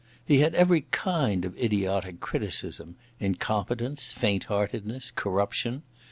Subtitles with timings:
[0.25, 5.83] He had every kind of idiotic criticism—incompetence, faint heartedness, corruption.